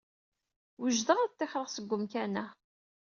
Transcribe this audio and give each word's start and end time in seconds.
Wejdeɣ 0.81 1.17
ad 1.19 1.31
ṭṭixreɣ 1.33 1.65
seg 1.69 1.91
umkan-a. 1.95 2.45